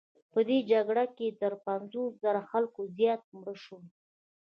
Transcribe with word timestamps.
په 0.33 0.39
دې 0.47 0.57
جګړو 0.71 1.05
کې 1.17 1.27
تر 1.41 1.53
پنځوس 1.65 2.11
زره 2.23 2.41
خلکو 2.51 2.81
زیات 2.97 3.21
مړه 3.37 3.55
شول. 3.63 3.83